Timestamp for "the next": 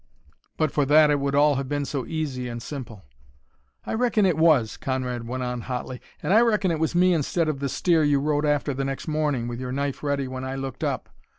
8.73-9.07